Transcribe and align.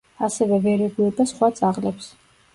ასევე 0.27 0.57
ვერ 0.63 0.81
ეგუება 0.85 1.27
სხვა 1.33 1.51
ძაღლებს. 1.61 2.11